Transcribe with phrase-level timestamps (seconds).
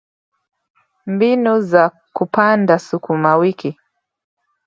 [1.13, 1.83] Mbinu za
[2.15, 3.79] Kupanda sukuma wiki